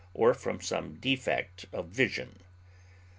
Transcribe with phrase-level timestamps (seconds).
[0.15, 2.39] or from some defect of vision.